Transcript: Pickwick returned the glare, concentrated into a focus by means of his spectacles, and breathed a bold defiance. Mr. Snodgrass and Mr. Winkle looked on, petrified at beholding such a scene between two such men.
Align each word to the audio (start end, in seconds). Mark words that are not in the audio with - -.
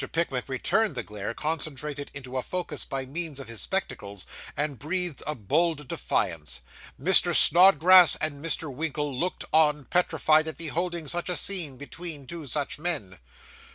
Pickwick 0.13 0.49
returned 0.49 0.95
the 0.95 1.03
glare, 1.03 1.35
concentrated 1.35 2.09
into 2.15 2.35
a 2.35 2.41
focus 2.41 2.85
by 2.85 3.05
means 3.05 3.39
of 3.39 3.47
his 3.47 3.61
spectacles, 3.61 4.25
and 4.57 4.79
breathed 4.79 5.21
a 5.27 5.35
bold 5.35 5.87
defiance. 5.87 6.61
Mr. 6.99 7.35
Snodgrass 7.35 8.15
and 8.15 8.43
Mr. 8.43 8.73
Winkle 8.73 9.13
looked 9.15 9.45
on, 9.53 9.85
petrified 9.85 10.47
at 10.47 10.57
beholding 10.57 11.07
such 11.07 11.29
a 11.29 11.35
scene 11.35 11.77
between 11.77 12.25
two 12.25 12.47
such 12.47 12.79
men. 12.79 13.19